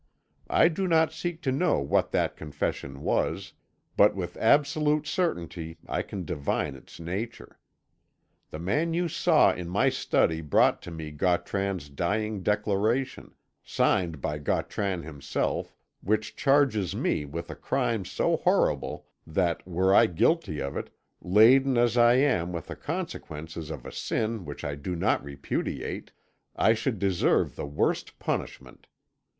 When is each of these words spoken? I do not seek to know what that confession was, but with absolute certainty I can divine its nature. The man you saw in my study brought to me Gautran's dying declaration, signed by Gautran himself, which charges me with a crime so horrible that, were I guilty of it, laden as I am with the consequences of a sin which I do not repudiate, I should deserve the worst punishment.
I 0.49 0.67
do 0.67 0.87
not 0.87 1.13
seek 1.13 1.43
to 1.43 1.51
know 1.51 1.77
what 1.79 2.09
that 2.09 2.35
confession 2.35 3.03
was, 3.03 3.53
but 3.95 4.15
with 4.15 4.35
absolute 4.37 5.05
certainty 5.05 5.77
I 5.87 6.01
can 6.01 6.25
divine 6.25 6.73
its 6.73 6.99
nature. 6.99 7.59
The 8.49 8.57
man 8.57 8.95
you 8.95 9.07
saw 9.07 9.53
in 9.53 9.69
my 9.69 9.89
study 9.89 10.41
brought 10.41 10.81
to 10.81 10.91
me 10.91 11.11
Gautran's 11.11 11.87
dying 11.87 12.41
declaration, 12.41 13.35
signed 13.63 14.21
by 14.21 14.39
Gautran 14.39 15.03
himself, 15.03 15.75
which 16.01 16.35
charges 16.35 16.95
me 16.95 17.23
with 17.23 17.51
a 17.51 17.55
crime 17.55 18.03
so 18.03 18.37
horrible 18.37 19.05
that, 19.27 19.67
were 19.67 19.93
I 19.93 20.07
guilty 20.07 20.59
of 20.59 20.75
it, 20.75 20.89
laden 21.21 21.77
as 21.77 21.95
I 21.95 22.13
am 22.15 22.51
with 22.51 22.65
the 22.69 22.75
consequences 22.75 23.69
of 23.69 23.85
a 23.85 23.91
sin 23.91 24.45
which 24.45 24.63
I 24.63 24.73
do 24.73 24.95
not 24.95 25.23
repudiate, 25.23 26.11
I 26.55 26.73
should 26.73 26.97
deserve 26.97 27.55
the 27.55 27.67
worst 27.67 28.17
punishment. 28.17 28.87